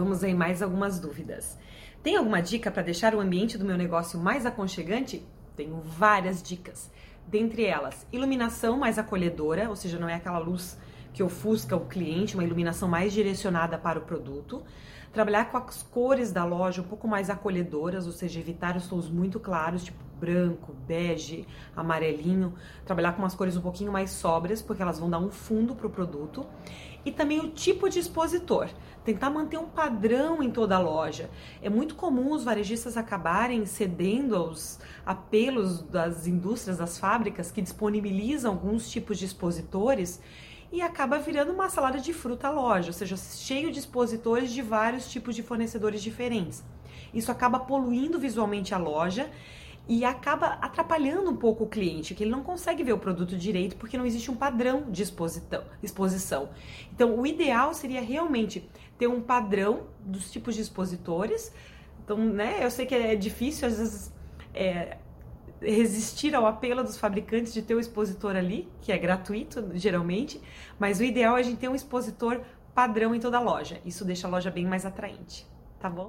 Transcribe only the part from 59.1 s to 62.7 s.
padrão dos tipos de expositores. Então, né, eu